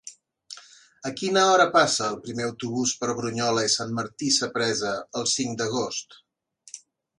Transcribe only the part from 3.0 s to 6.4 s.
per Brunyola i Sant Martí Sapresa el cinc d'agost?